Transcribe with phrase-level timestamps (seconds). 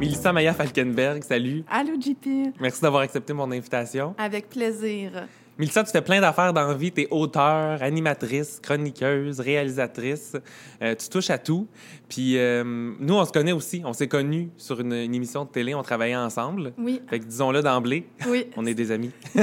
[0.00, 1.62] Mélissa Maya Falkenberg, salut.
[1.68, 2.54] Allô, JP.
[2.58, 4.14] Merci d'avoir accepté mon invitation.
[4.16, 5.12] Avec plaisir.
[5.58, 6.90] Mélissa, tu fais plein d'affaires dans la vie.
[6.90, 10.36] Tu es auteur, animatrice, chroniqueuse, réalisatrice.
[10.80, 11.68] Euh, tu touches à tout.
[12.08, 12.64] Puis euh,
[12.98, 13.82] nous, on se connaît aussi.
[13.84, 15.74] On s'est connus sur une, une émission de télé.
[15.74, 16.72] On travaillait ensemble.
[16.78, 17.02] Oui.
[17.08, 18.06] Fait que disons-le d'emblée.
[18.26, 18.46] Oui.
[18.56, 19.10] On est des amis.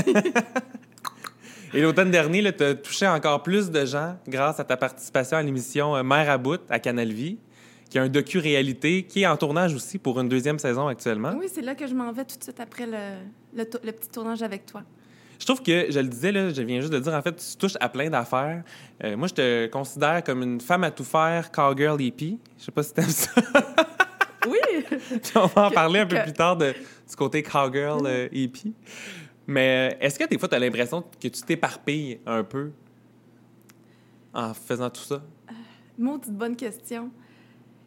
[1.77, 5.43] Et l'automne dernier, tu as touché encore plus de gens grâce à ta participation à
[5.43, 7.37] l'émission euh, Mère à bout à Canal Vie,
[7.87, 11.33] qui est un docu-réalité qui est en tournage aussi pour une deuxième saison actuellement.
[11.37, 12.97] Oui, c'est là que je m'en vais tout de suite après le,
[13.55, 14.81] le, to- le petit tournage avec toi.
[15.39, 17.57] Je trouve que, je le disais, là, je viens juste de dire, en fait, tu
[17.59, 18.63] touches à plein d'affaires.
[19.03, 22.39] Euh, moi, je te considère comme une femme à tout faire, cowgirl hippie.
[22.57, 23.29] Je sais pas si t'aimes ça.
[24.47, 24.57] Oui.
[24.87, 28.27] Puis on va en Que- parler un peu plus tard de, du côté cowgirl euh,
[28.31, 28.73] hippie.
[29.47, 32.71] Mais euh, est-ce que des fois, tu as l'impression que tu t'éparpilles un peu
[34.33, 35.23] en faisant tout ça?
[35.97, 37.09] Maudite bonne question.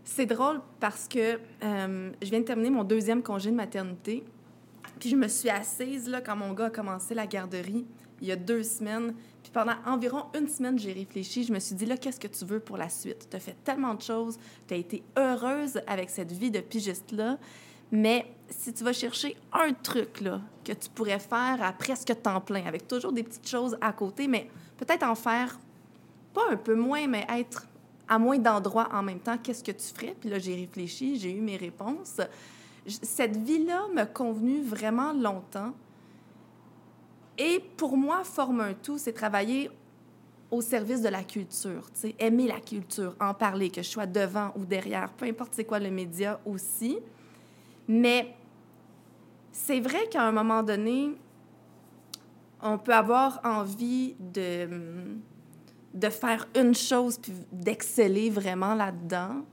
[0.03, 4.25] C'est drôle parce que euh, je viens de terminer mon deuxième congé de maternité.
[4.99, 7.87] Puis je me suis assise là, quand mon gars a commencé la garderie
[8.21, 9.15] il y a deux semaines.
[9.43, 11.45] Puis pendant environ une semaine, j'ai réfléchi.
[11.45, 13.29] Je me suis dit, là, qu'est-ce que tu veux pour la suite?
[13.31, 14.39] Tu as fait tellement de choses.
[14.67, 17.39] Tu as été heureuse avec cette vie de pigiste-là.
[17.93, 22.41] Mais si tu vas chercher un truc là, que tu pourrais faire à presque temps
[22.41, 25.59] plein, avec toujours des petites choses à côté, mais peut-être en faire
[26.33, 27.67] pas un peu moins, mais être
[28.09, 30.17] à moins d'endroits en même temps, qu'est-ce que tu ferais?
[30.21, 32.21] Puis là, j'ai réfléchi, j'ai eu mes réponses.
[32.87, 35.73] Cette vie-là m'a convenu vraiment longtemps.
[37.39, 39.71] Et pour moi, forme un tout, c'est travailler
[40.51, 44.65] au service de la culture, aimer la culture, en parler, que je sois devant ou
[44.65, 46.99] derrière, peu importe c'est quoi le média aussi.
[47.89, 48.35] Mais
[49.53, 51.11] c'est vrai qu'à un moment donné,
[52.63, 54.69] on peut avoir envie de,
[55.95, 59.45] de faire une chose puis d'exceller vraiment là-dedans.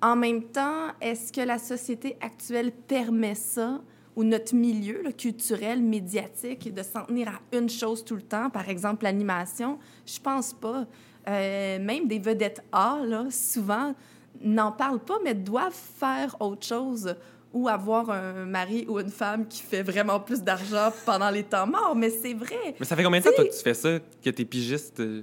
[0.00, 3.80] En même temps, est-ce que la société actuelle permet ça
[4.14, 8.50] ou notre milieu le culturel, médiatique, de s'en tenir à une chose tout le temps,
[8.50, 9.78] par exemple l'animation?
[10.06, 10.86] Je pense pas.
[11.28, 13.94] Euh, même des vedettes A, là, souvent,
[14.40, 17.14] n'en parlent pas, mais doivent faire autre chose
[17.52, 21.66] ou avoir un mari ou une femme qui fait vraiment plus d'argent pendant les temps
[21.66, 21.94] morts.
[21.96, 22.74] Mais c'est vrai.
[22.78, 25.00] Mais ça fait combien de temps, toi, que tu fais ça, que t'es pigiste?
[25.00, 25.22] euh?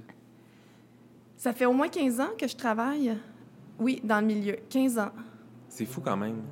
[1.36, 3.16] Ça fait au moins 15 ans que je travaille.
[3.78, 4.56] Oui, dans le milieu.
[4.70, 5.10] 15 ans.
[5.68, 6.42] C'est fou quand même.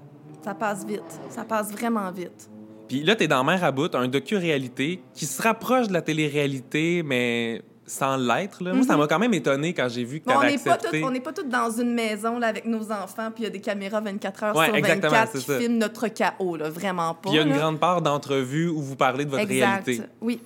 [0.43, 1.03] Ça passe vite.
[1.31, 2.51] Ça passe vraiment vite.
[2.87, 7.03] Puis là, t'es dans Mère à bout, un docu-réalité qui se rapproche de la télé-réalité,
[7.03, 8.63] mais sans l'être.
[8.63, 8.73] là.
[8.73, 10.89] Moi, ça m'a quand même étonné quand j'ai vu que Bon, pas accepté.
[11.01, 13.47] toutes, on n'est pas toutes dans une maison là, avec nos enfants, puis il y
[13.47, 15.59] a des caméras 24 heures Ouais, sur exactement, 24 c'est qui ça.
[15.59, 17.31] filment notre chaos, là, vraiment pas.
[17.31, 17.59] Il y a une là.
[17.59, 19.85] grande part d'entrevues où vous parlez de votre exact.
[19.87, 20.03] réalité.
[20.21, 20.41] Oui.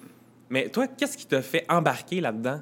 [0.50, 2.60] Mais toi, qu'est-ce qui t'a fait embarquer là-dedans?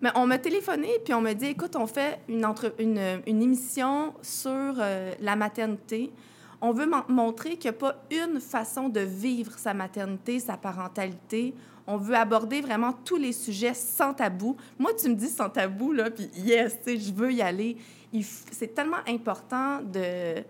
[0.00, 2.74] Mais on m'a téléphoné, puis on m'a dit écoute, on fait une, entre...
[2.78, 6.10] une, une émission sur euh, la maternité.
[6.60, 10.56] On veut mon- montrer qu'il n'y a pas une façon de vivre sa maternité, sa
[10.56, 11.54] parentalité.
[11.86, 14.56] On veut aborder vraiment tous les sujets sans tabou.
[14.78, 17.76] Moi, tu me dis sans tabou, là, puis yes, je veux y aller.
[18.52, 20.42] C'est tellement important de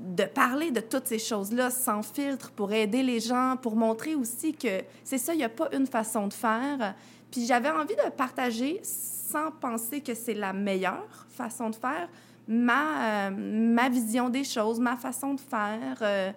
[0.00, 4.54] de parler de toutes ces choses-là sans filtre pour aider les gens, pour montrer aussi
[4.54, 6.94] que c'est ça, il n'y a pas une façon de faire.
[7.30, 12.08] Puis j'avais envie de partager, sans penser que c'est la meilleure façon de faire,
[12.48, 15.98] ma, euh, ma vision des choses, ma façon de faire.
[16.00, 16.32] euh,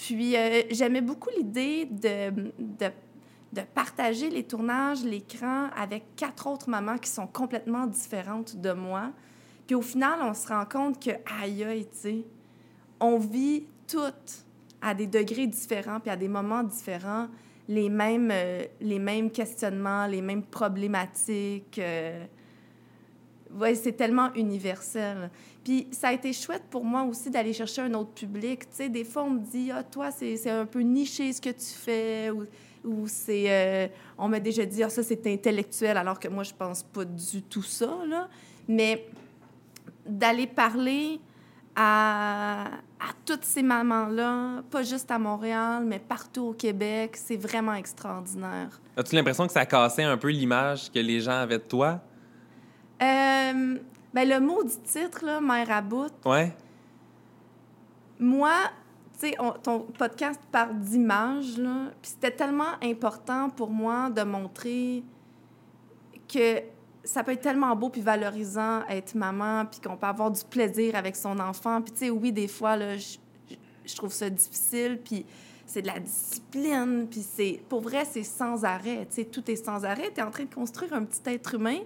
[0.00, 6.96] puis euh, j'aimais beaucoup l'idée de, de, partager les tournages, l'écran avec quatre autres mamans
[6.96, 9.10] qui sont complètement différentes de moi.
[9.66, 11.10] Puis au final, on se rend compte que,
[11.42, 12.24] aïe, aïe, tu sais,
[12.98, 14.44] on vit toutes
[14.80, 17.28] à des degrés différents puis à des moments différents
[17.68, 21.78] les mêmes, euh, les mêmes questionnements, les mêmes problématiques.
[21.78, 22.24] euh.
[23.58, 25.30] Ouais, c'est tellement universel.
[25.64, 28.60] Puis ça a été chouette pour moi aussi d'aller chercher un autre public.
[28.60, 31.50] Tu sais, des fois, on me dit, ah, toi, c'est un peu niché ce que
[31.50, 32.44] tu fais, ou,
[32.84, 33.44] ou c'est.
[33.48, 37.04] euh, on m'a déjà dit, ah, ça, c'est intellectuel, alors que moi, je pense pas
[37.04, 38.28] du tout ça, là.
[38.68, 39.08] Mais
[40.06, 41.20] d'aller parler
[41.74, 42.66] à,
[42.98, 48.80] à toutes ces mamans-là, pas juste à Montréal, mais partout au Québec, c'est vraiment extraordinaire.
[48.96, 52.00] As-tu l'impression que ça cassait un peu l'image que les gens avaient de toi?
[53.02, 53.78] Euh,
[54.12, 56.54] ben, le mot du titre, là, Mère à bout, Ouais?
[58.18, 58.54] moi,
[59.18, 64.22] tu sais, on- ton podcast parle d'image, là, puis c'était tellement important pour moi de
[64.22, 65.02] montrer
[66.28, 66.60] que
[67.02, 70.94] ça peut être tellement beau puis valorisant être maman, puis qu'on peut avoir du plaisir
[70.94, 71.80] avec son enfant.
[71.80, 75.24] Puis, tu sais, oui, des fois, là, je trouve ça difficile, puis
[75.66, 77.62] c'est de la discipline, puis c'est...
[77.68, 80.10] Pour vrai, c'est sans arrêt, tu sais, tout est sans arrêt.
[80.14, 81.78] Tu es en train de construire un petit être humain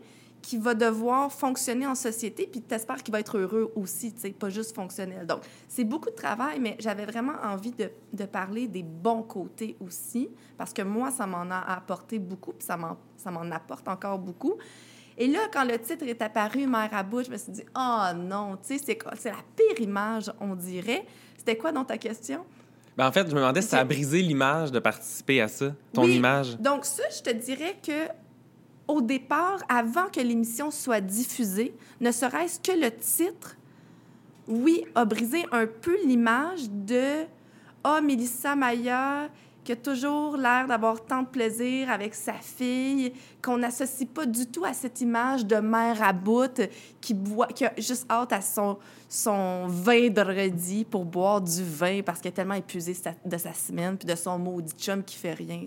[0.44, 4.30] qui va devoir fonctionner en société, puis t'espères qu'il va être heureux aussi, tu sais,
[4.30, 5.26] pas juste fonctionnel.
[5.26, 9.74] Donc, c'est beaucoup de travail, mais j'avais vraiment envie de, de, parler des bons côtés
[9.80, 14.54] aussi, parce que moi, ça m'en a apporté beaucoup, puis ça m'en apporte encore beaucoup.
[15.16, 18.02] Et là, quand le titre est apparu, Mère à bout, je me suis dit, oh
[18.14, 21.06] non, tu sais, c'est la pire image, on dirait.
[21.38, 22.44] C'était quoi dans ta question?
[22.96, 25.72] Ben en fait, je me demandais si ça a brisé l'image de participer à ça,
[25.92, 26.56] ton image.
[26.58, 28.08] Donc, ça, je te dirais que
[28.86, 33.56] au départ, avant que l'émission soit diffusée, ne serait-ce que le titre,
[34.46, 37.24] oui, a brisé un peu l'image de
[37.82, 39.28] Ah, oh, Mélissa Maya,
[39.64, 43.12] qui a toujours l'air d'avoir tant de plaisir avec sa fille,
[43.42, 46.60] qu'on n'associe pas du tout à cette image de mère à bout
[47.00, 48.78] qui, boit, qui a juste hâte à son,
[49.08, 52.94] son vendredi pour boire du vin parce qu'elle est tellement épuisée
[53.24, 55.66] de sa semaine puis de son maudit chum qui fait rien.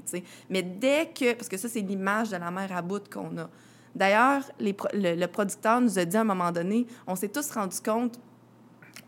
[0.50, 1.34] Mais dès que...
[1.34, 3.50] Parce que ça, c'est l'image de la mère à bout qu'on a.
[3.96, 7.80] D'ailleurs, le, le producteur nous a dit à un moment donné, on s'est tous rendu
[7.82, 8.20] compte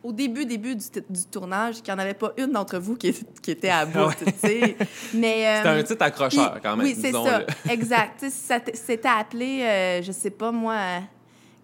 [0.03, 3.51] au début, début du, tournage, qu'il n'y en avait pas une d'entre vous qui, qui,
[3.51, 4.77] était à bout, tu sais.
[5.13, 5.47] Mais...
[5.47, 8.25] Euh, C'était un titre accrocheur, quand même, Oui, c'est ça, exact.
[8.29, 10.75] C'était appelé, euh, je sais pas, moi...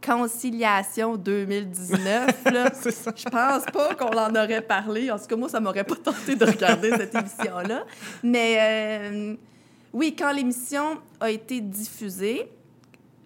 [0.06, 2.44] Conciliation 2019.
[2.46, 2.72] Là.
[2.84, 5.10] Je pense pas qu'on en aurait parlé.
[5.10, 7.86] En tout cas, moi, ça m'aurait pas tenté de regarder cette émission-là.
[8.22, 9.36] Mais euh,
[9.94, 12.52] oui, quand l'émission a été diffusée,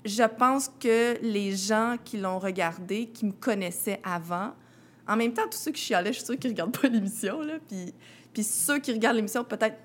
[0.06, 4.52] je pense que les gens qui l'ont regardée, qui me connaissaient avant,
[5.10, 7.42] en même temps, tous ceux qui chialaient, je suis sûre qu'ils regardent pas l'émission.
[7.42, 7.94] Là, puis,
[8.32, 9.76] puis ceux qui regardent l'émission, peut-être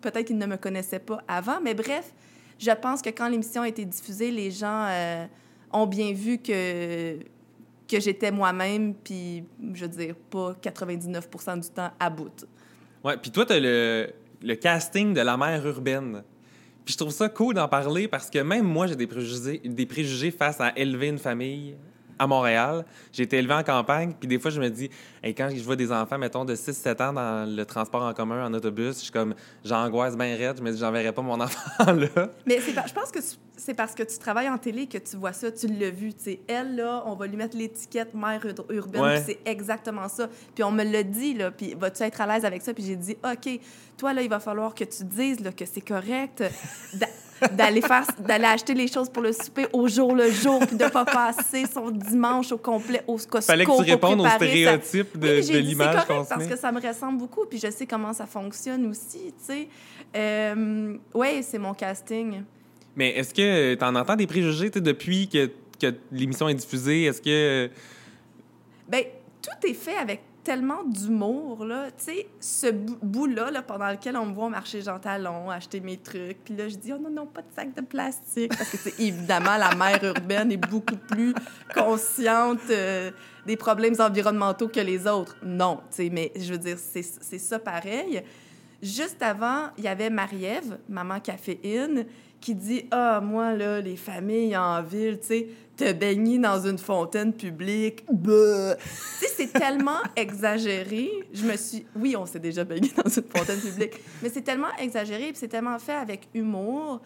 [0.00, 1.60] peut-être qu'ils ne me connaissaient pas avant.
[1.62, 2.12] Mais bref,
[2.58, 5.24] je pense que quand l'émission a été diffusée, les gens euh,
[5.70, 7.18] ont bien vu que,
[7.88, 12.46] que j'étais moi-même, puis, je veux dire, pas 99% du temps à bout.
[13.04, 14.10] Ouais, puis toi, tu as le,
[14.42, 16.22] le casting de la mère urbaine.
[16.84, 19.86] Puis je trouve ça cool d'en parler parce que même moi, j'ai des préjugés, des
[19.86, 21.76] préjugés face à élever une famille
[22.18, 22.84] à Montréal.
[23.12, 24.90] J'ai été élevé en campagne, puis des fois, je me dis,
[25.24, 28.54] quand je vois des enfants, mettons, de 6-7 ans dans le transport en commun, en
[28.54, 32.30] autobus, je suis comme, j'angoisse bien raide, je me dis, j'enverrai pas mon enfant là.
[32.46, 33.20] Mais je pense que
[33.64, 36.12] c'est parce que tu travailles en télé que tu vois ça, tu l'as vu.
[36.18, 36.40] sais.
[36.48, 40.28] Elle, là, on va lui mettre l'étiquette mère urbaine, c'est exactement ça.
[40.54, 42.74] Puis on me l'a dit, là, puis vas-tu être à l'aise avec ça?
[42.74, 43.60] Puis j'ai dit, OK,
[43.96, 46.42] toi, là, il va falloir que tu dises là, que c'est correct
[47.52, 50.86] d'aller faire d'aller acheter les choses pour le souper au jour le jour puis de
[50.86, 55.52] pas passer son dimanche au complet au Costco Fallait que tu répondes aux stéréotypes de,
[55.52, 58.86] de l'image qu'on parce que ça me ressemble beaucoup puis je sais comment ça fonctionne
[58.86, 59.68] aussi, tu sais.
[60.14, 62.42] Euh, ouais, c'est mon casting.
[62.96, 65.50] Mais est-ce que tu en entends des préjugés depuis que,
[65.80, 67.04] que l'émission est diffusée?
[67.04, 67.70] Est-ce que.
[68.88, 69.04] Ben,
[69.40, 71.90] tout est fait avec tellement d'humour, là.
[71.90, 75.96] Tu sais, ce bout-là, là, pendant lequel on me voit marcher Jean Talon, acheter mes
[75.96, 78.56] trucs, puis là, je dis, oh non, non, pas de sac de plastique.
[78.56, 81.34] Parce que, c'est évidemment, la mère urbaine est beaucoup plus
[81.74, 83.10] consciente euh,
[83.46, 85.36] des problèmes environnementaux que les autres.
[85.44, 88.22] Non, tu sais, mais je veux dire, c'est ça pareil.
[88.82, 92.04] Juste avant, il y avait Marie-Ève, maman caféine,
[92.42, 96.76] qui dit Ah, moi, là, les familles en ville, tu sais, te baigner dans une
[96.76, 98.04] fontaine publique.
[98.06, 101.10] tu sais, c'est tellement exagéré.
[101.32, 101.86] Je me suis.
[101.96, 105.48] Oui, on s'est déjà baigné dans une fontaine publique, mais c'est tellement exagéré et c'est
[105.48, 107.00] tellement fait avec humour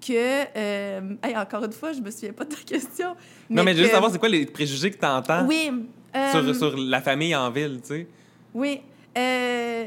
[0.00, 0.44] que.
[0.56, 1.16] Euh...
[1.34, 3.16] encore une fois, je me souviens pas de ta question.
[3.50, 5.70] non, mais je veux juste savoir, c'est quoi les préjugés que tu entends oui,
[6.30, 8.06] sur, euh, sur, la famille en ville, tu sais?
[8.54, 8.82] Oui.
[9.16, 9.86] Euh...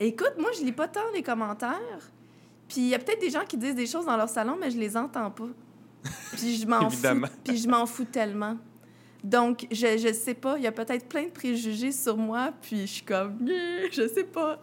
[0.00, 2.10] Écoute, moi, je lis pas tant les commentaires.
[2.74, 4.68] Puis il y a peut-être des gens qui disent des choses dans leur salon, mais
[4.68, 5.46] je les entends pas.
[6.32, 7.06] Puis je m'en fous.
[7.44, 8.56] Puis je m'en fous tellement.
[9.22, 12.80] Donc, je, je sais pas, il y a peut-être plein de préjugés sur moi, puis
[12.80, 13.38] je suis comme,
[13.92, 14.60] je sais pas.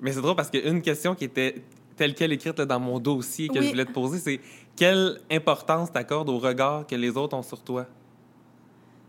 [0.00, 1.62] Mais c'est drôle parce qu'une question qui était
[1.94, 4.40] telle qu'elle écrite dans mon dossier que je voulais te poser, c'est
[4.74, 7.84] quelle importance t'accordes au regard que les autres ont sur toi?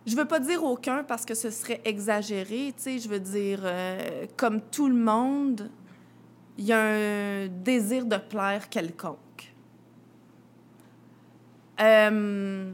[0.06, 3.62] Je veux pas dire aucun parce que ce serait exagéré, tu sais, je veux dire,
[3.64, 5.70] euh, comme tout le monde,
[6.58, 9.18] il y a un désir de plaire quelconque.
[11.80, 12.74] Euh,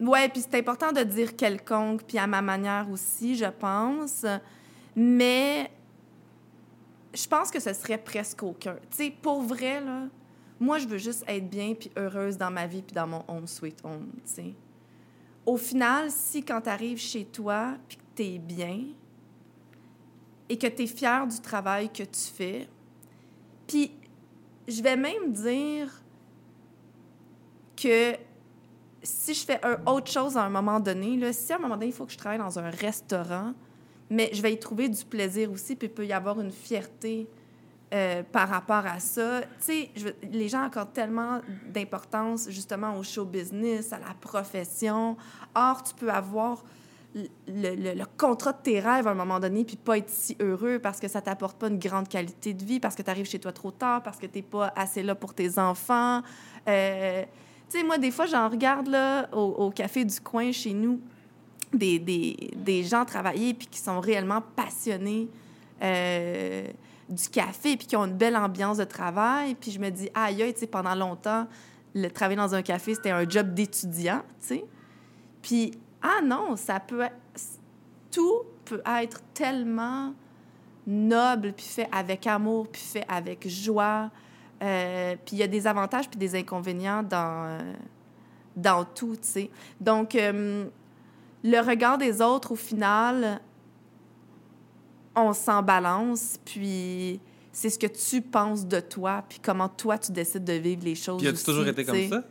[0.00, 4.24] ouais, puis c'est important de dire quelconque, puis à ma manière aussi, je pense.
[4.94, 5.70] Mais
[7.12, 8.76] je pense que ce serait presque aucun.
[8.90, 10.04] Tu sais, pour vrai, là,
[10.60, 13.46] moi, je veux juste être bien puis heureuse dans ma vie puis dans mon home
[13.46, 14.54] sweet home, tu sais.
[15.44, 18.84] Au final, si quand tu arrives chez toi puis que tu es bien
[20.48, 22.68] et que tu es fier du travail que tu fais,
[23.66, 23.92] puis,
[24.68, 26.02] je vais même dire
[27.76, 28.16] que
[29.02, 31.86] si je fais autre chose à un moment donné, là, si à un moment donné,
[31.86, 33.52] il faut que je travaille dans un restaurant,
[34.10, 37.28] mais je vais y trouver du plaisir aussi, puis il peut y avoir une fierté
[37.94, 39.42] euh, par rapport à ça.
[39.42, 39.90] Tu sais,
[40.32, 41.40] les gens accordent tellement
[41.72, 45.16] d'importance justement au show business, à la profession.
[45.54, 46.64] Or, tu peux avoir
[47.48, 50.78] le, le- contrat de tes rêves à un moment donné, puis pas être si heureux
[50.78, 53.38] parce que ça t'apporte pas une grande qualité de vie, parce que tu arrives chez
[53.38, 56.22] toi trop tard, parce que tu pas assez là pour tes enfants.
[56.68, 57.22] Euh,
[57.70, 61.00] tu sais, moi, des fois, j'en regarde là, au, café du coin chez nous,
[61.72, 65.28] des, des, des gens travailler puis qui sont réellement passionnés
[65.82, 66.68] euh,
[67.08, 69.54] du café puis qui ont une belle ambiance de travail.
[69.54, 71.46] Puis je me dis, aïe, tu sais, pendant longtemps,
[71.94, 74.64] le travailler dans un café, c'était un job d'étudiant, tu sais.
[75.42, 75.72] Puis,
[76.06, 77.16] ah non, ça peut être...
[78.10, 80.14] Tout peut être tellement
[80.86, 84.10] noble, puis fait avec amour, puis fait avec joie.
[84.62, 87.72] Euh, puis il y a des avantages puis des inconvénients dans, euh,
[88.54, 89.50] dans tout, tu sais.
[89.80, 90.66] Donc, euh,
[91.44, 93.40] le regard des autres, au final,
[95.14, 97.20] on s'en balance, puis
[97.52, 100.94] c'est ce que tu penses de toi, puis comment toi, tu décides de vivre les
[100.94, 102.22] choses Puis as-tu toujours été comme ça?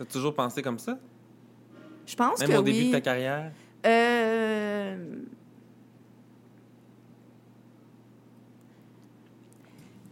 [0.00, 0.98] As toujours pensé comme ça?
[2.10, 2.86] Je pense Même que au début oui.
[2.88, 3.52] de ta carrière?
[3.86, 4.96] Euh...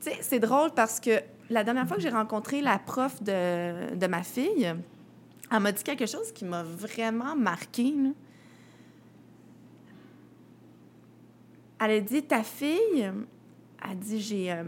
[0.01, 1.11] Tu sais, c'est drôle parce que
[1.51, 4.73] la dernière fois que j'ai rencontré la prof de, de ma fille,
[5.51, 7.93] elle m'a dit quelque chose qui m'a vraiment marqué.
[11.81, 13.11] Elle a dit Ta fille,
[13.91, 14.53] elle dit J'ai.
[14.53, 14.63] euh,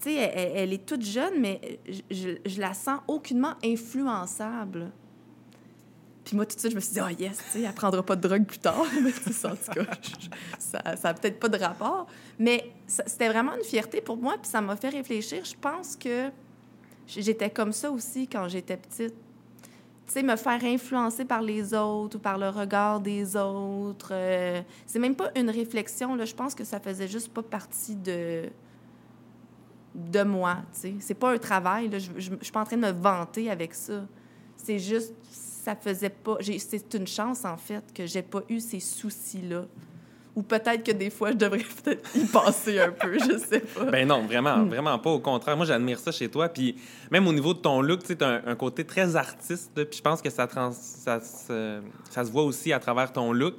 [0.00, 3.54] tu sais, elle, elle- elle est toute jeune, mais je, je- je la sens aucunement
[3.64, 4.90] influençable.
[6.24, 8.02] Puis moi, tout de suite, je me suis dit, oh yes, tu sais, elle prendra
[8.02, 8.84] pas de drogue plus tard.
[9.30, 10.28] Ça, en tout cas, je-
[10.58, 12.06] ça ça a peut-être pas de rapport.
[12.38, 15.44] Mais c'était vraiment une fierté pour moi, puis ça m'a fait réfléchir.
[15.44, 16.30] Je pense que
[17.06, 19.14] j'étais comme ça aussi quand j'étais petite.
[20.06, 24.08] Tu sais, me faire influencer par les autres ou par le regard des autres.
[24.12, 26.24] euh, c'est même pas une réflexion, là.
[26.24, 28.48] Je pense que ça faisait juste pas partie de
[29.94, 30.94] de moi, tu sais.
[31.00, 31.98] C'est pas un travail, là.
[31.98, 34.04] Je, je, je suis pas en train de me vanter avec ça.
[34.56, 35.14] C'est juste,
[35.64, 36.36] ça faisait pas.
[36.58, 39.64] C'est une chance, en fait, que j'ai pas eu ces soucis-là.
[40.36, 43.84] Ou peut-être que des fois, je devrais peut-être y passer un peu, je sais pas.
[43.84, 44.68] Ben non, vraiment, Mm.
[44.68, 45.10] vraiment pas.
[45.10, 46.48] Au contraire, moi, j'admire ça chez toi.
[46.48, 46.74] Puis
[47.10, 49.70] même au niveau de ton look, tu t'as un, un côté très artiste.
[49.84, 51.80] Puis je pense que ça, trans- ça, se,
[52.10, 53.54] ça se voit aussi à travers ton look.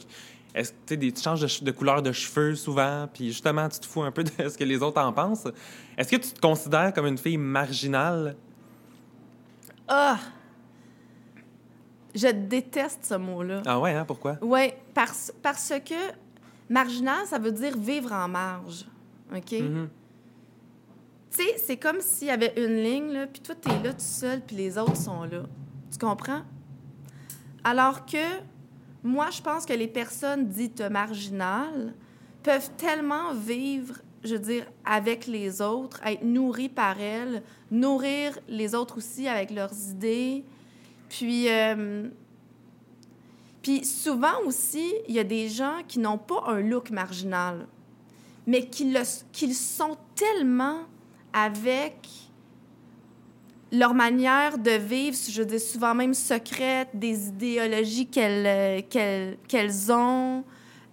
[0.54, 4.12] Est-ce que tu changes de couleur de cheveux souvent, puis justement, tu te fous un
[4.12, 5.48] peu de ce que les autres en pensent.
[5.98, 8.36] Est-ce que tu te considères comme une fille marginale?
[9.88, 10.18] Ah!
[12.16, 13.62] Je déteste ce mot-là.
[13.66, 14.06] Ah ouais, hein?
[14.06, 14.38] Pourquoi?
[14.42, 15.96] Oui, parce, parce que
[16.70, 18.86] marginal, ça veut dire vivre en marge.
[19.36, 19.52] OK?
[19.52, 19.90] Mhm.
[21.32, 23.92] Tu sais, c'est comme s'il y avait une ligne, là, puis toi, tu es là
[23.92, 25.44] tout seul, puis les autres sont là.
[25.92, 26.42] Tu comprends?
[27.66, 28.18] Alors que
[29.04, 31.94] moi, je pense que les personnes dites marginales
[32.42, 38.74] peuvent tellement vivre, je veux dire, avec les autres, être nourries par elles, nourrir les
[38.74, 40.46] autres aussi avec leurs idées.
[41.10, 42.10] Puis, euh,
[43.62, 47.68] puis souvent aussi, il y a des gens qui n'ont pas un look marginal,
[48.48, 50.82] mais qui le, qu'ils sont tellement
[51.34, 52.08] avec
[53.72, 58.46] leur manière de vivre, je dis souvent même secrète, des idéologies qu'elles
[58.96, 60.44] euh, qu'elles ont.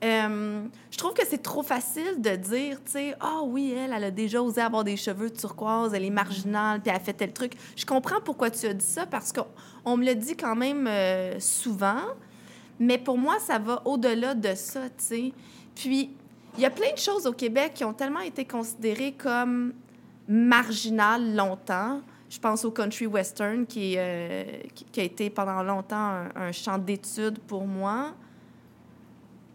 [0.03, 4.05] Euh, je trouve que c'est trop facile de dire, tu sais, ah oui, elle, elle
[4.05, 7.53] a déjà osé avoir des cheveux turquoise, elle est marginale, puis elle fait tel truc.
[7.77, 9.47] Je comprends pourquoi tu as dit ça, parce qu'on
[9.85, 12.03] on me le dit quand même euh, souvent,
[12.81, 15.33] mais pour moi, ça va au-delà de ça, tu sais.
[15.77, 16.11] Puis,
[16.57, 19.73] il y a plein de choses au Québec qui ont tellement été considérées comme
[20.27, 22.01] marginales longtemps.
[22.29, 24.45] Je pense au country western qui, euh,
[24.97, 28.15] a été pendant longtemps un, un champ d'études pour moi.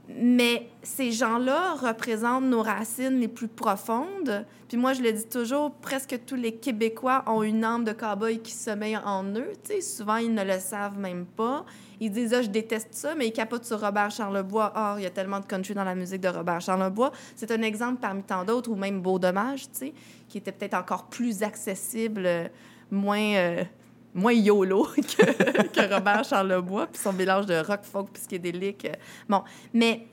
[0.10, 4.46] Mais ces gens-là représentent nos racines les plus profondes.
[4.70, 8.40] Puis moi, je le dis toujours, presque tous les Québécois ont une âme de cow-boy
[8.42, 9.52] qui sommeille en eux.
[9.64, 11.66] Tu sais, souvent, ils ne le savent même pas.
[12.00, 14.72] Ils disent, ah, je déteste ça, mais ils capotent sur Robert Charlebois.
[14.76, 17.12] Ah, il y a tellement de country dans la musique de Robert Charlebois.
[17.36, 19.66] C'est un exemple parmi tant d'autres, ou même Beau Dommage,
[20.30, 22.48] qui était peut-être encore plus accessible, euh,
[22.92, 23.64] moins, euh,
[24.18, 28.84] moins YOLO que, que Robert Charlebois, puis son mélange de rock, folk, psychédélique.
[28.86, 28.94] euh,
[29.30, 29.44] Bon,
[29.74, 30.08] mais...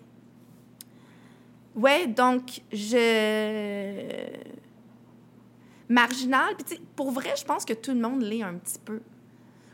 [1.74, 4.28] Ouais, donc, je...
[5.88, 9.00] Marginal, puis pour vrai, je pense que tout le monde l'est un petit peu.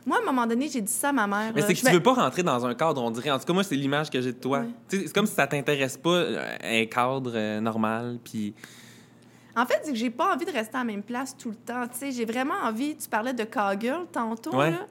[0.06, 1.52] Moi, à un moment donné, j'ai dit ça à ma mère.
[1.54, 3.30] Mais c'est que tu me- veux pas rentrer dans un cadre, on dirait.
[3.30, 4.64] En tout cas, moi, c'est l'image que j'ai de toi.
[4.88, 8.54] C'est comme si ça t'intéresse pas, euh, un cadre euh, normal, puis...
[9.56, 11.56] En fait, c'est que j'ai pas envie de rester à la même place tout le
[11.56, 11.86] temps.
[11.88, 12.96] Tu sais, j'ai vraiment envie.
[12.96, 14.56] Tu parlais de cowgirl tantôt.
[14.56, 14.70] Ouais.
[14.70, 14.86] Là.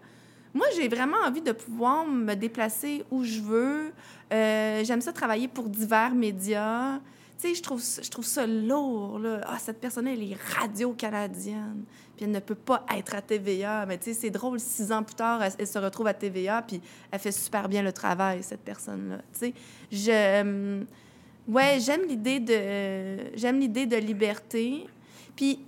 [0.54, 3.92] Moi, j'ai vraiment envie de pouvoir me déplacer où je veux.
[4.34, 7.00] Euh, J'aime ça travailler pour divers médias.
[7.42, 9.40] Tu sais, je trouve, ça- je trouve ça lourd, là.
[9.48, 11.84] Ah, cette personne-là, elle est radio-canadienne,
[12.16, 13.86] puis elle ne peut pas être à TVA.
[13.86, 16.62] Mais tu sais, c'est drôle, six ans plus tard, elle, elle se retrouve à TVA,
[16.64, 19.18] puis elle fait super bien le travail, cette personne-là.
[19.34, 19.54] Tu sais,
[19.92, 20.84] je...
[21.50, 23.36] Ouais, j'aime l'idée de...
[23.36, 24.86] J'aime l'idée de liberté.
[25.36, 25.60] Puis,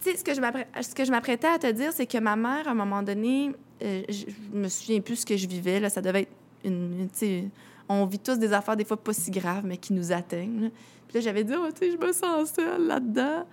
[0.00, 2.74] tu sais, ce que je m'apprêtais à te dire, c'est que ma mère, à un
[2.74, 5.78] moment donné, euh, je, me souviens plus ce que je vivais.
[5.78, 6.32] Là, ça devait être
[6.64, 7.08] une.
[7.22, 7.50] une-
[7.88, 10.70] on vit tous des affaires, des fois pas si graves, mais qui nous atteignent.
[11.06, 13.46] Puis là, j'avais dit, oh, tu sais, je me sens seule là-dedans.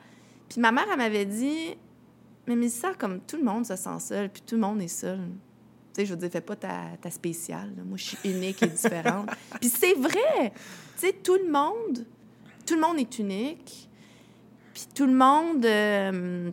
[0.50, 1.78] Puis ma mère, elle m'avait dit,
[2.48, 5.20] mais Mélissa, comme tout le monde se sent seul, puis tout le monde est seul.
[5.96, 7.72] Tu sais, je veux dire, fais pas ta, ta spéciale.
[7.78, 7.84] là.
[7.86, 9.30] Moi, je suis unique et différente.
[9.62, 10.52] puis c'est vrai!
[10.98, 12.06] Tu sais, tout le monde,
[12.66, 13.88] tout le monde est unique.
[14.74, 15.66] Puis tout le monde...
[15.66, 16.52] euh,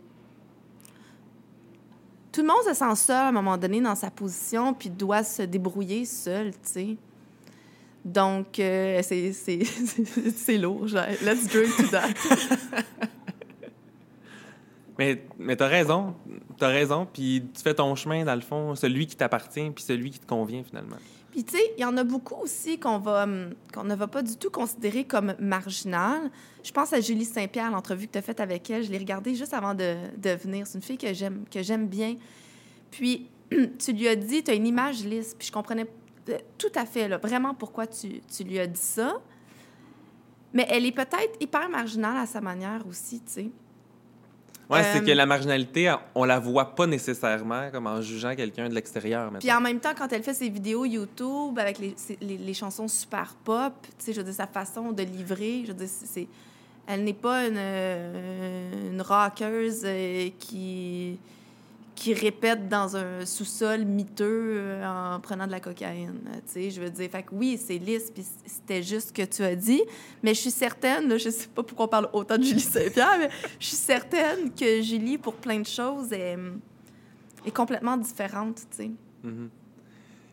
[2.31, 5.23] tout le monde se sent seul à un moment donné dans sa position, puis doit
[5.23, 6.97] se débrouiller seul, tu sais.
[8.05, 10.87] Donc, euh, c'est- lourd.
[10.87, 12.13] genre, Let's drink to that.
[14.97, 16.15] Mais, mais t'as raison.
[16.57, 17.07] T'as raison.
[17.11, 20.27] Puis tu fais ton chemin, dans le fond, celui qui t'appartient, puis celui qui te
[20.27, 20.97] convient, finalement.
[21.33, 24.37] Puis, tu sais, il y en a beaucoup aussi qu'on hum, ne va pas du
[24.37, 26.29] tout considérer comme marginal.
[26.63, 28.83] Je pense à Julie Saint-Pierre, l'entrevue que tu as faite avec elle.
[28.83, 29.95] Je l'ai regardée juste avant de,
[30.35, 30.67] venir.
[30.67, 32.17] C'est une fille que j'aime, bien.
[32.91, 35.33] Puis, tu lui as dit, tu as une image lisse.
[35.33, 35.87] Puis, je comprenais
[36.29, 39.19] euh, tout à fait, là, vraiment pourquoi tu lui as dit ça.
[40.53, 43.51] Mais elle est peut-être hyper marginale à sa manière aussi, tu sais.
[44.79, 48.73] Euh, c'est que la marginalité, on la voit pas nécessairement comme en jugeant quelqu'un de
[48.75, 49.31] l'extérieur.
[49.39, 52.87] Puis en même temps, quand elle fait ses vidéos YouTube avec les, les, les chansons
[52.87, 56.05] super pop, tu sais, je veux dire, sa façon de livrer, je veux dire, c'est-
[56.07, 56.27] c'est...
[56.85, 61.17] Elle n'est pas une, euh, une rockeuse euh, qui,
[61.95, 66.71] qui répète dans un sous-sol miteux euh, en prenant de la cocaïne, euh, tu sais,
[66.71, 67.09] je veux dire.
[67.09, 69.81] Fait que oui, c'est lisse, puis c'était juste ce que tu as dit,
[70.23, 73.17] mais je suis certaine, là, je sais pas pourquoi on parle autant de Julie Saint-Pierre,
[73.19, 76.37] mais je suis certaine que Julie, pour plein de choses, est,
[77.45, 78.91] est complètement différente, tu sais.
[79.23, 79.49] Mhm.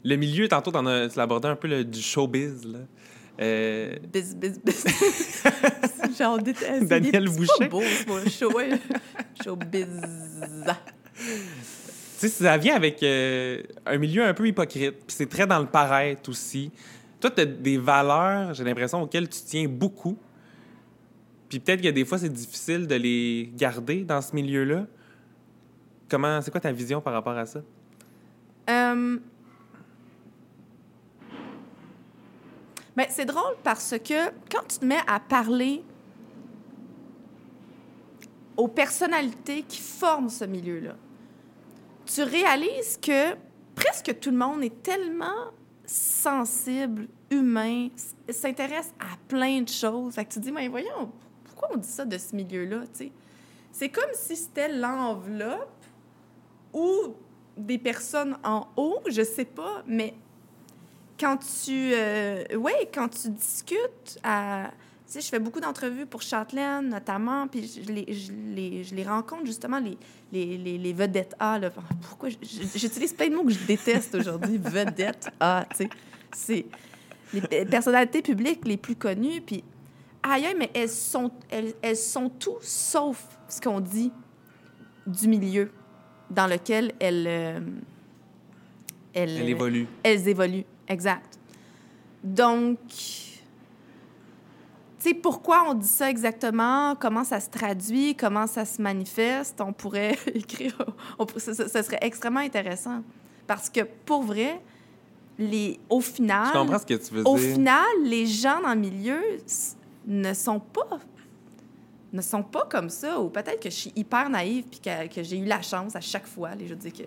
[0.02, 2.64] Le milieu, tantôt, t'en as, tu abordé un peu le, du showbiz.
[2.64, 2.78] Là.
[3.42, 4.84] Euh, Biz, biz, biz.
[6.18, 6.88] Genre, déteste.
[6.88, 7.52] Daniel C'est Boucher.
[7.58, 7.82] pas beau,
[8.24, 8.30] ce.
[8.30, 8.50] Show.
[9.44, 9.86] Showbiz.
[11.20, 15.58] Tu sais, ça vient avec euh, un milieu un peu hypocrite, puis c'est très dans
[15.58, 16.70] le paraître aussi.
[17.20, 20.18] Toi, tu as des valeurs, j'ai l'impression, auxquelles tu tiens beaucoup.
[21.48, 24.86] Puis peut-être que des fois, c'est difficile de les garder dans ce milieu-là.
[26.08, 27.60] Comment, c'est quoi ta vision par rapport à ça?
[28.70, 29.18] Euh...
[32.96, 35.82] Ben, c'est drôle parce que quand tu te mets à parler
[38.56, 40.96] aux personnalités qui forment ce milieu-là,
[42.12, 43.34] tu réalises que
[43.74, 45.52] presque tout le monde est tellement
[45.86, 47.88] sensible, humain,
[48.28, 50.14] s'intéresse à plein de choses.
[50.14, 51.10] Tu te dis, mais voyons,
[51.44, 52.82] pourquoi on dit ça de ce milieu-là?
[53.72, 55.84] C'est comme si c'était l'enveloppe
[56.72, 57.14] ou
[57.56, 60.14] des personnes en haut, je sais pas, mais
[61.18, 64.70] quand tu, euh, ouais, quand tu discutes à,
[65.12, 69.02] sais, je fais beaucoup d'entrevues pour Châtelaine notamment, puis je les, je les, je les
[69.04, 69.98] rencontre justement les,
[70.32, 71.58] les, les, vedettes A.
[71.58, 71.70] Là.
[72.02, 75.90] Pourquoi j'utilise plein de mots que je déteste aujourd'hui, vedettes A, tu sais,
[76.32, 76.66] c'est
[77.32, 79.64] les pe- personnalités publiques les plus connues, puis
[80.22, 84.12] aïe, aïe, mais elles sont, elles, elles sont tout sauf ce qu'on dit
[85.06, 85.70] du milieu
[86.30, 87.60] dans lequel elles, euh,
[89.14, 89.86] elles, Elle évolue.
[90.04, 90.64] elles évoluent.
[90.86, 91.38] Exact.
[92.22, 92.78] Donc,
[95.08, 96.94] sais, pourquoi on dit ça exactement?
[96.96, 98.14] Comment ça se traduit?
[98.16, 99.60] Comment ça se manifeste?
[99.60, 100.76] On pourrait écrire...
[101.18, 103.02] on ça, serait extrêmement intéressant.
[103.46, 104.60] Parce que, pour vrai,
[105.38, 106.46] les, au final...
[106.48, 107.52] Je comprends ce que tu veux Au dire.
[107.54, 109.20] final, les gens dans le milieu
[110.06, 110.98] ne sont pas
[112.12, 115.22] ne sont pas comme ça ou peut-être que je suis hyper naïve puis que, que
[115.22, 117.02] j'ai eu la chance à chaque fois allez, je dire que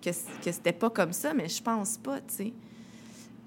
[0.00, 2.52] que, c- que c'était pas comme ça mais je pense pas tu sais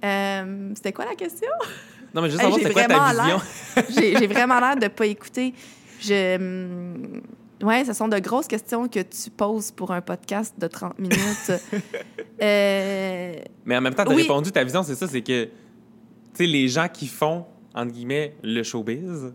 [0.04, 1.48] Euh, c'était quoi la question?
[2.14, 3.40] Non, mais juste savoir, c'est quoi ta vision?
[4.18, 5.54] j'ai vraiment l'air de pas écouter
[6.00, 7.22] je hum,
[7.62, 11.52] ouais ce sont de grosses questions que tu poses pour un podcast de 30 minutes
[12.42, 13.34] Euh,
[13.66, 14.24] Mais en même temps, tu as Oui.
[14.24, 15.52] répondu, ta vision, c'est ça, c'est que, tu
[16.34, 17.46] sais, les gens qui font,
[17.76, 19.32] entre guillemets, le showbiz,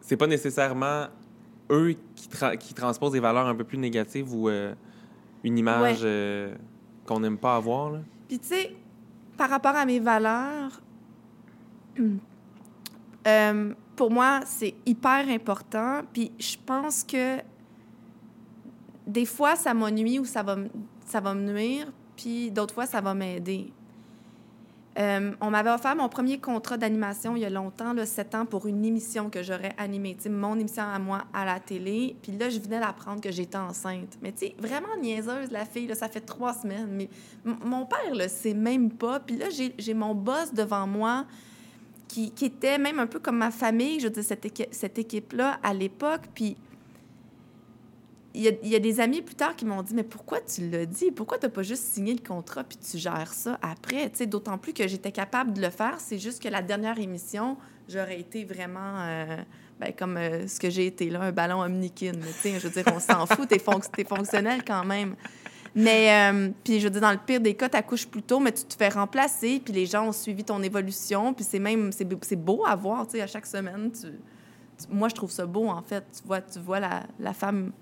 [0.00, 1.06] c'est pas nécessairement
[1.70, 4.74] eux qui, tra- qui transposent des valeurs un peu plus négatives ou euh,
[5.44, 6.06] une image Ouais.
[6.08, 6.54] euh,
[7.06, 7.90] qu'on n'aime pas avoir.
[7.92, 8.00] Là.
[8.28, 8.74] Puis, tu sais,
[9.36, 10.80] par rapport à mes valeurs,
[13.26, 16.02] euh, pour moi, c'est hyper important.
[16.12, 17.38] Puis, je pense que
[19.06, 20.56] des fois, ça m'ennuie ou ça va,
[21.06, 23.72] ça va me nuire, puis d'autres fois, ça va m'aider.
[24.96, 28.46] Euh, on m'avait offert mon premier contrat d'animation il y a longtemps, là, 7 ans,
[28.46, 32.16] pour une émission que j'aurais animée, mon émission à moi à la télé.
[32.22, 34.16] Puis là, je venais d'apprendre que j'étais enceinte.
[34.22, 36.88] Mais tu sais, vraiment niaiseuse, la fille, là, ça fait trois semaines.
[36.92, 37.08] Mais
[37.44, 39.18] mon père le sait même pas.
[39.18, 41.26] Puis là, j'ai mon boss devant moi
[42.14, 46.22] qui, était même un peu comme ma famille, je veux dire, cette, équipe-là à l'époque.
[46.34, 46.56] Puis
[48.34, 51.10] il y, a, des amis plus tard qui m'ont dit Mais pourquoi tu l'as dit?
[51.10, 54.72] Pourquoi tu n'as pas juste signé le contrat puis tu gères ça après D'autant plus
[54.72, 55.96] que j'étais capable de le faire.
[55.98, 57.56] C'est juste que la dernière émission,
[57.88, 59.36] j'aurais été vraiment euh,
[59.80, 62.12] ben, comme euh, ce que j'ai été là, un ballon omnikin.
[62.44, 65.16] Je veux dire, on s'en fout, tu es, fonctionnel quand même.
[65.74, 68.38] Mais, euh, puis je veux dire, dans le pire des cas, tu accouches plus tôt,
[68.38, 71.90] mais tu te fais remplacer, puis les gens ont suivi ton évolution, puis c'est même,
[71.92, 73.90] c'est beau à voir, tu sais, à chaque semaine.
[74.88, 76.04] Moi, je trouve ça beau, en fait.
[76.16, 77.72] Tu vois, tu vois la, la femme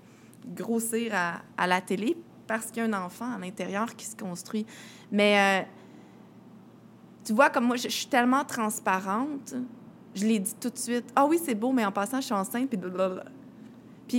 [0.55, 4.15] grossir à, à la télé parce qu'il y a un enfant à l'intérieur qui se
[4.15, 4.65] construit.
[5.11, 5.65] Mais euh,
[7.23, 9.55] tu vois, comme moi, je, suis tellement transparente,
[10.15, 11.05] je l'ai dit tout de suite.
[11.15, 13.25] Ah oui, c'est beau, mais en passant, je suis enceinte, puis blablabla.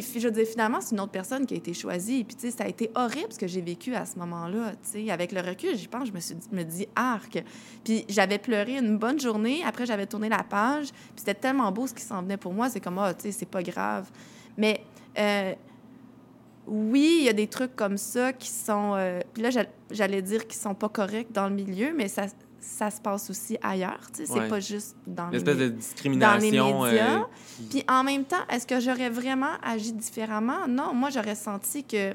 [0.02, 2.24] Puis, je veux dire, finalement, c'est une autre personne qui a été choisie.
[2.24, 4.72] Puis, tu sais, ça a été horrible ce que j'ai vécu à ce moment-là.
[4.82, 7.42] Tu sais, avec le recul, j'y pense, je me suis dit, me dis arc.
[7.84, 9.62] Puis, j'avais pleuré une bonne journée.
[9.64, 10.88] Après, j'avais tourné la page.
[10.90, 12.68] Puis, c'était tellement beau ce qui s'en venait pour moi.
[12.70, 14.10] C'est comme, ah, tu sais, c'est pas grave.
[14.56, 14.80] Mais,
[15.18, 15.54] euh,
[16.66, 18.94] oui, il y a des trucs comme ça qui sont.
[18.94, 19.50] Euh, puis là,
[19.90, 22.26] j'allais dire qu'ils sont pas corrects dans le milieu, mais ça,
[22.64, 24.00] ça se passe aussi ailleurs.
[24.12, 27.18] Tu sais, c'est pas juste dans les, de discrimination, dans les médias.
[27.18, 27.24] Euh,
[27.70, 30.66] puis en même temps, est-ce que j'aurais vraiment agi différemment?
[30.66, 32.14] Non, moi, j'aurais senti que.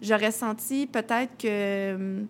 [0.00, 2.24] J'aurais senti peut-être que.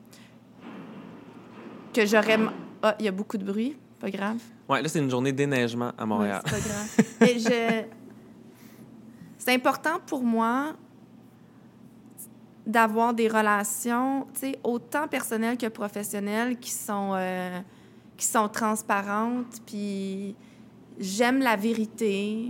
[1.92, 2.38] que j'aurais.
[2.82, 3.76] Ah, il y a beaucoup de bruit.
[4.00, 4.38] Pas grave.
[4.68, 6.42] Ouais, là, c'est une journée déneigement à Montréal.
[6.44, 7.38] c'est pas grave.
[7.38, 7.84] Je
[9.38, 10.74] c'est important pour moi
[12.66, 14.26] d'avoir des relations,
[14.62, 17.60] autant personnelles que professionnelles, qui sont, euh,
[18.16, 20.34] qui sont transparentes, puis
[20.98, 22.48] j'aime la vérité.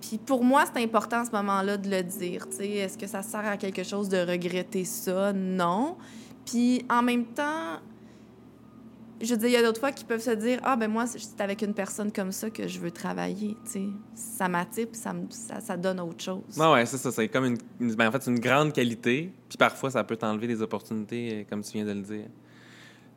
[0.00, 2.46] Puis pour moi, c'est important à ce moment-là de le dire.
[2.60, 5.32] Est-ce que ça sert à quelque chose de regretter ça?
[5.32, 5.96] Non.
[6.44, 7.80] Puis en même temps,
[9.20, 11.06] je veux dire, il y a d'autres fois qui peuvent se dire Ah, ben moi,
[11.06, 13.56] c'est avec une personne comme ça que je veux travailler.
[13.64, 13.82] sais.
[14.14, 16.42] Ça m'attire, puis ça, ça, ça, donne autre chose.
[16.56, 17.10] Oui, ouais, c'est ça.
[17.10, 19.32] C'est comme une, ben, en fait, une grande qualité.
[19.48, 22.26] Puis parfois, ça peut t'enlever des opportunités, euh, comme tu viens de le dire.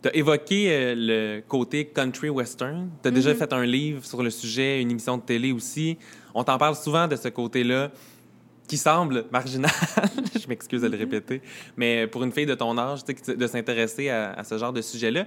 [0.01, 2.89] Tu as évoqué euh, le côté country western.
[3.03, 3.37] Tu as déjà mm-hmm.
[3.37, 5.97] fait un livre sur le sujet, une émission de télé aussi.
[6.33, 7.91] On t'en parle souvent de ce côté-là
[8.67, 9.69] qui semble marginal,
[10.41, 10.99] je m'excuse de le mm-hmm.
[10.99, 11.41] répéter,
[11.75, 15.25] mais pour une fille de ton âge, de s'intéresser à, à, ce genre de sujet-là.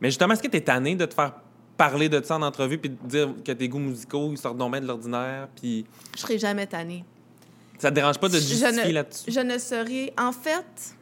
[0.00, 1.32] Mais justement, est-ce que tu es tanné de te faire
[1.76, 4.86] parler de ça en entrevue puis de dire que tes goûts musicaux ils sortent de
[4.86, 7.04] l'ordinaire puis je serai jamais tannée.
[7.78, 9.30] Ça te dérange pas de justifier là-dessus?
[9.30, 10.96] Je ne serai en fait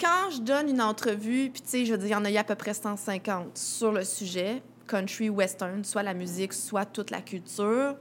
[0.00, 2.30] quand je donne une entrevue puis tu sais je veux dire il y en a
[2.30, 7.10] eu à peu près 150 sur le sujet country western, soit la musique, soit toute
[7.10, 7.96] la culture.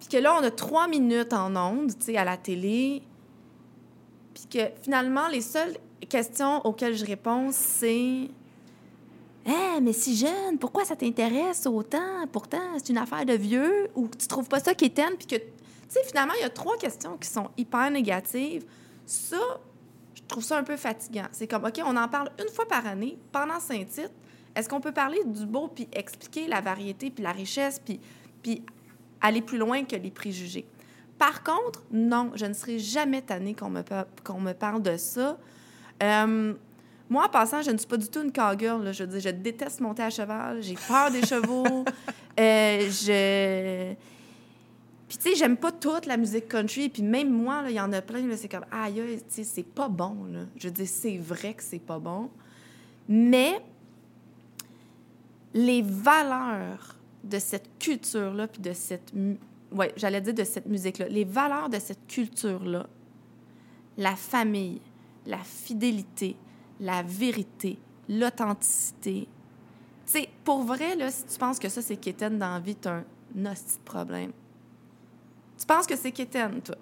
[0.00, 3.02] Puis que là on a trois minutes en ondes, tu sais à la télé.
[4.34, 5.76] Puis que finalement les seuls
[6.08, 8.28] questions auxquelles je réponds, c'est
[9.46, 12.26] Eh, mais si jeune, pourquoi ça t'intéresse autant?
[12.32, 15.36] Pourtant, c'est une affaire de vieux ou tu trouves pas ça qui est puis que.
[15.36, 15.42] Tu
[15.88, 18.64] sais, finalement, il y a trois questions qui sont hyper négatives.
[19.06, 19.36] Ça,
[20.14, 21.26] je trouve ça un peu fatigant.
[21.32, 24.14] C'est comme, OK, on en parle une fois par année pendant cinq titres.
[24.54, 28.00] Est-ce qu'on peut parler du beau puis expliquer la variété puis la richesse puis,
[28.42, 28.62] puis
[29.20, 30.66] aller plus loin que les préjugés?
[31.18, 33.82] Par contre, non, je ne serai jamais tannée qu'on me,
[34.24, 35.38] qu'on me parle de ça.
[36.02, 36.54] Euh,
[37.08, 38.92] moi, en passant, je ne suis pas du tout une cowgirl.
[38.92, 40.62] Je, je déteste monter à cheval.
[40.62, 41.84] J'ai peur des chevaux.
[42.36, 43.94] Euh, je...
[45.06, 46.88] Puis, tu sais, j'aime pas toute la musique country.
[46.88, 49.88] Puis même moi, il y en a plein, c'est comme, aïe, tu sais, c'est pas
[49.88, 50.24] bon.
[50.32, 50.40] Là.
[50.56, 52.28] Je dis, c'est vrai que c'est pas bon.
[53.08, 53.60] Mais
[55.52, 59.12] les valeurs de cette culture-là, puis de cette...
[59.70, 61.06] Ouais, j'allais dire de cette musique-là.
[61.08, 62.88] Les valeurs de cette culture-là,
[63.96, 64.80] la famille,
[65.26, 66.36] la fidélité,
[66.80, 69.28] la vérité, l'authenticité.
[70.06, 72.76] Tu sais, pour vrai, là, si tu penses que ça, c'est quétaine dans la vie,
[72.76, 73.00] t'as
[73.36, 74.32] un hostie de problème.
[75.58, 76.76] Tu penses que c'est quétaine, toi?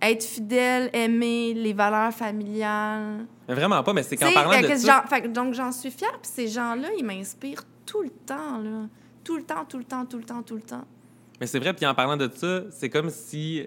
[0.00, 3.26] Être fidèle, aimer, les valeurs familiales.
[3.46, 5.04] Mais vraiment pas, mais c'est qu'en parlant de ça...
[5.28, 8.88] donc, j'en suis fière, puis ces gens-là, ils m'inspirent tout le temps, là.
[9.22, 10.84] Tout le temps, tout le temps, tout le temps, tout le temps.
[11.40, 13.64] Mais c'est vrai, puis en parlant de ça, c'est comme si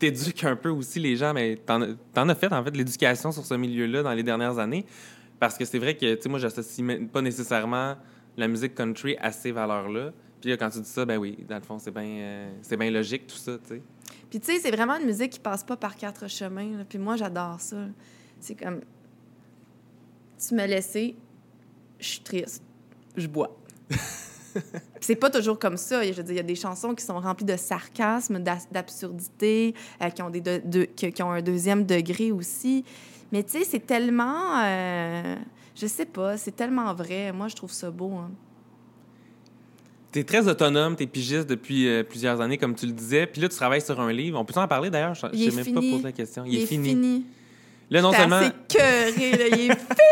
[0.00, 1.82] t'éduques un peu aussi les gens, mais t'en,
[2.16, 4.84] en as fait, en fait, l'éducation sur ce milieu-là dans les dernières années?
[5.38, 7.96] Parce que c'est vrai que, tu sais, moi, j'associe pas nécessairement
[8.36, 10.12] la musique country à ces valeurs-là.
[10.40, 12.76] Puis là, quand tu dis ça, ben oui, dans le fond, c'est bien, euh, c'est
[12.76, 13.82] bien logique, tout ça, tu sais.
[14.30, 16.78] Puis tu sais, c'est vraiment une musique qui passe pas par quatre chemins.
[16.78, 16.84] là.
[16.88, 17.76] Puis moi, j'adore ça.
[18.38, 18.80] C'est comme...
[20.38, 21.14] Tu me laissé,
[21.98, 22.62] je suis triste,
[23.14, 23.54] je bois.
[25.00, 26.02] C'est pas toujours comme ça.
[26.04, 28.38] Je veux dire, il y a des chansons qui sont remplies de sarcasme,
[28.72, 32.84] d'absurdité, euh, qui, ont des de- de- qui, qui ont un deuxième degré aussi.
[33.32, 34.60] Mais tu sais, c'est tellement...
[34.64, 35.36] euh,
[35.76, 37.32] je sais pas, c'est tellement vrai.
[37.32, 38.12] Moi, je trouve ça beau.
[38.14, 38.30] hein.
[40.12, 43.28] T'es très autonome, t'es pigiste depuis euh, plusieurs années, comme tu le disais.
[43.28, 44.40] Puis là, tu travailles sur un livre.
[44.40, 45.14] On peut en parler d'ailleurs?
[45.14, 45.92] Je Il sais même pas fini.
[45.92, 46.44] posé la question.
[46.44, 46.90] Il, est, fini.
[46.90, 47.24] Il
[47.94, 48.36] Là, non seulement.
[48.36, 49.46] assez cœurée, là.
[49.56, 50.10] Il est fini!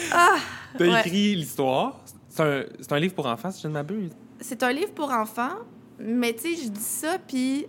[0.12, 0.36] ah!
[0.76, 1.00] T'as Ouais.
[1.00, 2.00] écrit l'histoire.
[2.28, 2.64] C'est un,
[2.96, 4.10] un livre pour enfants, si je ne m'abuse.
[4.40, 5.56] C'est un livre pour enfants,
[5.98, 7.66] mais tu sais, je dis ça, puis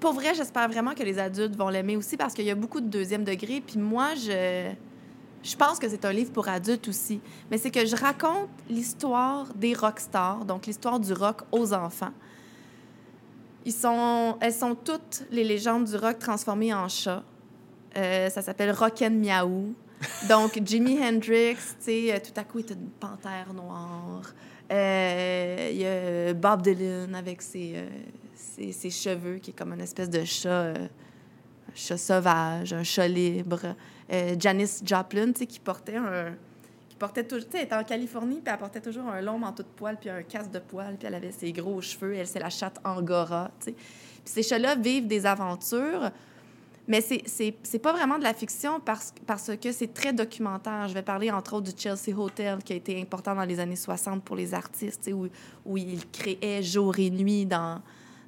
[0.00, 2.80] pour vrai, j'espère vraiment que les adultes vont l'aimer aussi parce qu'il y a beaucoup
[2.80, 3.60] de deuxième degré.
[3.60, 4.70] Puis moi, je,
[5.42, 7.20] je pense que c'est un livre pour adultes aussi.
[7.50, 12.12] Mais c'est que je raconte l'histoire des rockstars, donc l'histoire du rock aux enfants.
[13.64, 17.24] Ils sont, elles sont toutes les légendes du rock transformées en chats.
[17.96, 19.74] Euh, ça s'appelle Rock'n Miaou.
[20.28, 24.22] Donc, Jimi Hendrix, tu sais, euh, tout à coup, il était une panthère noire.
[24.70, 27.86] Euh, Il y a Bob Dylan avec ses, euh,
[28.72, 33.08] ses, cheveux, qui est comme une espèce de chat, euh, un chat sauvage, un chat
[33.08, 33.74] libre.
[34.12, 36.34] Euh, Janis Joplin, tu sais, qui portait un...
[36.88, 37.46] Qui portait toujours...
[37.46, 39.96] Tu sais, elle était en Californie, puis elle portait toujours un long manteau de poils,
[39.98, 42.14] puis un casque de poils, puis elle avait ses gros cheveux.
[42.14, 43.72] Elle, c'est la chatte Angora, tu sais.
[43.72, 46.10] Puis ces chats-là vivent des aventures,
[46.88, 50.88] mais c'est- pas vraiment de la fiction parce, parce que c'est très documentaire.
[50.88, 53.76] Je vais parler entre autres du Chelsea Hotel qui a été important dans les années
[53.76, 55.28] 60 pour les artistes, où,
[55.66, 57.80] où ils créaient jour et nuit dans,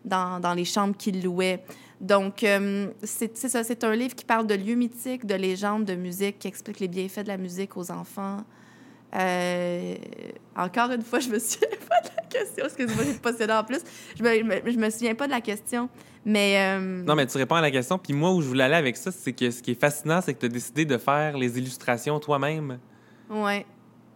[0.04, 1.64] dans, dans les chambres qu'ils louaient.
[2.00, 5.94] Donc, euh, c'est ça, c'est un livre qui parle de lieux mythiques, de légendes, de
[5.94, 8.44] musique, qui explique les bienfaits de la musique aux enfants.
[9.14, 9.94] Euh,
[10.56, 12.64] encore une fois, je me souviens pas de la question.
[12.64, 13.80] Excuse-moi, j'ai possédé en plus.
[14.16, 15.88] Je me, je me, je me souviens pas de la question.
[16.24, 16.56] Mais.
[16.78, 17.98] euh, Non, mais tu réponds à la question.
[17.98, 20.34] Puis moi, où je voulais aller avec ça, c'est que ce qui est fascinant, c'est
[20.34, 22.78] que tu as décidé de faire les illustrations toi-même,
[23.28, 23.64] Ouais.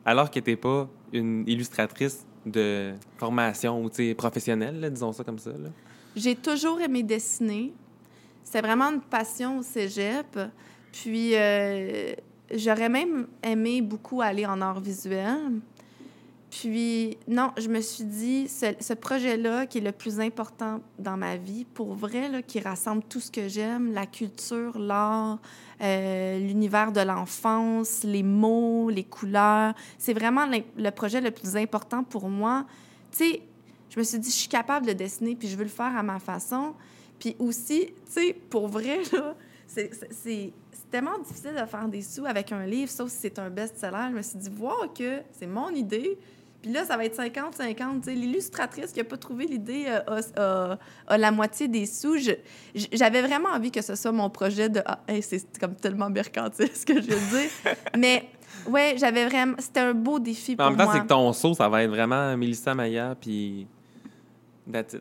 [0.05, 5.51] alors que t'es pas une illustratrice de formation ou professionnelle, là, disons ça comme ça.
[6.15, 7.73] J'ai toujours aimé dessiner.
[8.43, 10.39] C'était vraiment une passion au cégep.
[10.93, 12.13] Puis, euh,
[12.53, 15.61] j'aurais même aimé beaucoup aller en art visuel.
[16.51, 21.17] Puis, non, je me suis dit, ce, ce projet-là, qui est le plus important dans
[21.17, 25.41] ma vie, pour vrai, là, qui rassemble tout ce que j'aime, la culture, l'art,
[25.81, 32.05] euh, l'univers de l'enfance, les mots, les couleurs, c'est vraiment le projet le plus important
[32.05, 32.67] pour moi.
[33.11, 33.43] Tu sais,
[33.91, 36.05] je me suis dit, je suis capable de dessiner, puis je veux le faire à
[36.05, 36.75] ma façon.
[37.19, 39.35] Puis aussi, tu sais, pour vrai, là,
[39.67, 40.53] c'est
[40.95, 44.07] tellement difficile de faire des sous avec un livre, sauf si c'est un best-seller.
[44.11, 46.17] Je me suis dit, voir que c'est mon idée,
[46.63, 47.51] puis là, ça va être 50-50.
[48.01, 48.15] tu sais.
[48.15, 50.41] L'illustratrice qui n'a pas trouvé l'idée euh, a,
[50.73, 50.79] a-
[51.09, 52.17] a la moitié des sous.
[52.93, 54.81] J'avais vraiment envie que ce soit mon projet de...
[54.87, 57.51] Ah, hey, c'est comme tellement mercantile ce que je veux dire.
[57.99, 58.29] Mais
[58.69, 59.57] ouais, j'avais vraiment...
[59.59, 60.93] C'était un beau défi pour en même temps, moi.
[60.95, 63.67] c'est que ton saut, ça va être vraiment Mélissa Maya, puis.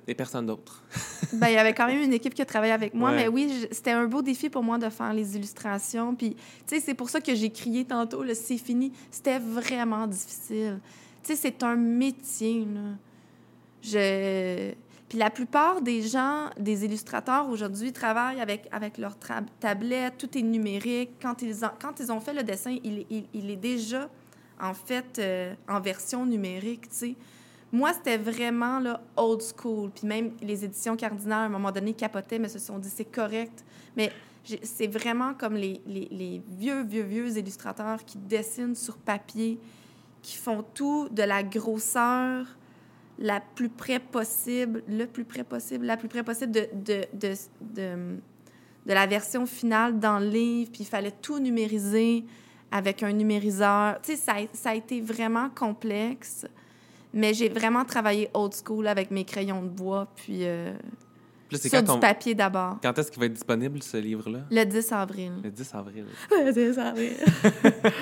[0.08, 0.84] Et personne d'autre.
[1.34, 3.16] Ben, il y avait quand même une équipe qui a travaillé avec moi, Ouais.
[3.16, 6.14] mais oui, c'était un beau défi pour moi de faire les illustrations.
[6.16, 6.42] Puis, tu
[6.76, 8.92] sais, c'est pour ça que j'ai crié tantôt, le c'est fini.
[9.10, 10.80] C'était vraiment difficile.
[11.24, 12.82] Tu sais, c'est un métier, là.
[13.82, 14.74] Je...
[15.10, 19.16] Puis la plupart des gens, des illustrateurs aujourd'hui, travaillent avec, avec leur
[19.60, 21.12] tablette, tout est numérique.
[21.22, 24.10] Quand ils, ont, quand ils ont fait le dessin, il, il- il est déjà,
[24.60, 27.16] en fait, euh, en version numérique, tu sais.
[27.74, 29.90] Moi, c'était vraiment là, old school.
[29.90, 33.04] Puis même les éditions Cardinal, à un moment donné, capotaient, mais se sont dit c'est
[33.04, 33.66] correct.
[33.98, 34.12] Mais
[34.62, 39.60] c'est vraiment comme les, les- les vieux, vieux, vieux illustrateurs qui dessinent sur papier,
[40.22, 42.46] qui font tout de la grosseur
[43.20, 47.34] la plus près possible, le plus près possible, la plus près possible de, de, de,
[47.62, 48.18] de,
[48.86, 50.70] de la version finale dans le livre.
[50.72, 52.24] Puis il fallait tout numériser
[52.72, 54.00] avec un numériseur.
[54.02, 56.46] Tu sais, ça, ça a été vraiment complexe.
[57.14, 60.74] Mais j'ai vraiment travaillé old school avec mes crayons de bois, puis euh,
[61.48, 62.78] Puis là, c'est sur quand, du papier d'abord.
[62.82, 64.40] quand est-ce qu'il va être disponible, ce livre-là?
[64.50, 65.32] Le 10 avril.
[65.44, 66.06] Le 10 avril.
[66.32, 67.14] Le 10 avril.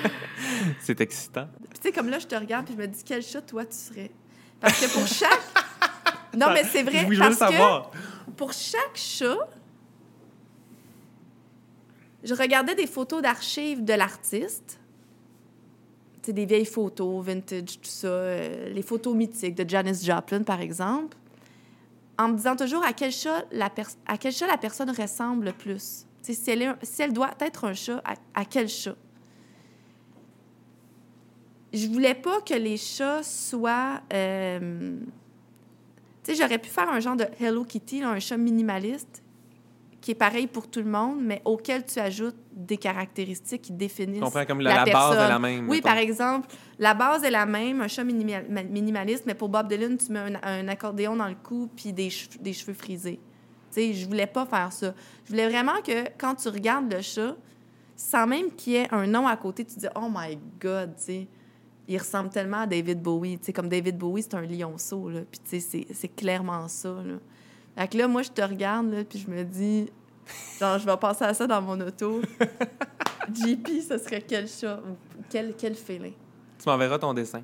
[0.80, 1.46] C'est excitant.
[1.74, 3.76] Tu sais, comme là, je te regarde, puis je me dis, quel chat, toi, tu
[3.76, 4.10] serais?
[4.60, 5.40] Parce que pour chaque...
[6.34, 7.90] Non, mais c'est vrai, Oui, je veux le parce que savoir.
[8.38, 9.36] pour chaque chat,
[12.24, 14.78] je regardais des photos d'archives de l'artiste.
[16.28, 18.06] Des vieilles photos, vintage, tout ça.
[18.06, 21.16] euh, les photos mythiques de Janis Joplin, par exemple.
[22.16, 23.70] En me disant toujours à quel chat la,
[24.06, 26.06] à quel chat la personne ressemble le plus.
[26.22, 28.00] Si elle, si elle doit être un chat,
[28.34, 28.94] à, quel chat?
[31.72, 34.00] Je voulais pas que les chats soient...
[34.12, 34.98] euh,
[36.22, 39.21] Tu sais, j'aurais pu faire un genre de Hello Kitty, un chat minimaliste,
[40.02, 44.18] qui est pareil pour tout le monde, mais auquel tu ajoutes des caractéristiques qui définissent.
[44.18, 45.68] Je comprends comme la, la la base est la même.
[45.68, 45.88] Oui, mettons.
[45.88, 49.68] par exemple, la base est la même, un chat minimal- ma- minimaliste, mais pour Bob
[49.68, 53.20] Dylan, tu mets un, un accordéon dans le cou puis des, che- des cheveux frisés.
[53.72, 54.92] Tu sais, je voulais pas faire ça.
[55.24, 57.34] Je voulais vraiment que quand tu regardes le chat,
[57.96, 60.94] sans même qu'il y ait un nom à côté, tu te dis «Oh my God!»
[60.98, 61.28] tu sais.
[61.88, 63.38] Il ressemble tellement à David Bowie.
[63.38, 65.20] Tu sais, comme David Bowie, c'est un lionceau, là.
[65.30, 67.14] Puis, tu sais, c'est- c'est clairement ça, là.
[67.76, 69.90] Fait que là, moi, je te regarde, là, puis je me dis...
[70.60, 72.20] Genre, je vais passer à ça dans mon auto.
[73.34, 74.78] JP, ce serait quel chat?
[74.78, 74.96] ou
[75.30, 76.12] Quel, quel félin?
[76.62, 77.42] Tu m'enverras ton dessin.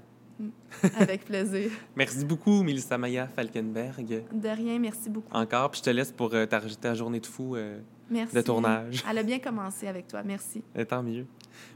[0.97, 1.71] Avec plaisir.
[1.97, 4.23] Merci beaucoup, Mélissa Maya Falkenberg.
[4.33, 5.35] De rien, merci beaucoup.
[5.35, 8.37] Encore, puis je te laisse pour euh, ta, ta journée de fou euh, Merci.
[8.37, 9.03] de tournage.
[9.11, 10.23] Elle a bien commencé avec toi.
[10.25, 10.63] Merci.
[10.77, 11.27] Et tant mieux.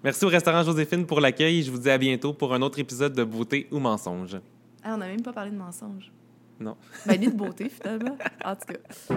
[0.04, 1.64] Merci au restaurant Joséphine pour l'accueil.
[1.64, 4.36] Je vous dis à bientôt pour un autre épisode de Beauté ou Mensonge.
[4.84, 6.12] Ah, on n'a même pas parlé de mensonges.
[6.62, 6.77] Non.
[7.07, 8.16] Ben, ni de beauté, finalement.
[8.44, 9.14] En tout cas.